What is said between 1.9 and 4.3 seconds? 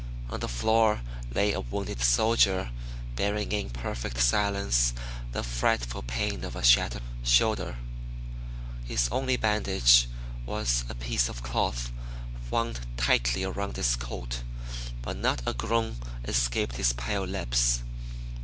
soldier, bearing in perfect